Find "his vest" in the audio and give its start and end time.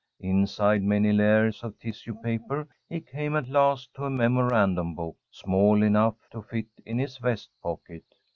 6.97-7.51